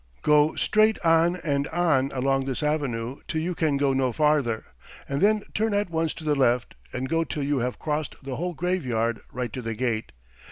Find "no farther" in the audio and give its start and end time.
3.93-4.65